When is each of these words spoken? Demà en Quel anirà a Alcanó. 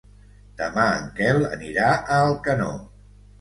Demà 0.61 0.85
en 1.01 1.05
Quel 1.19 1.41
anirà 1.51 1.91
a 1.99 2.19
Alcanó. 2.31 2.73